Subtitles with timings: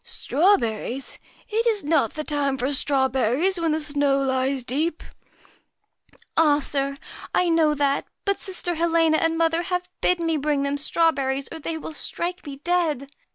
[0.01, 1.19] MAR' Strawberries!
[1.47, 5.03] It is not the time for strawberries USCHKA when the snow lies deep?'
[6.37, 6.97] 'Ah, sir!
[7.35, 11.11] I know that well; but sister Helena and mother have bidden me bring them straw
[11.11, 13.11] berries, or they will strike me dead.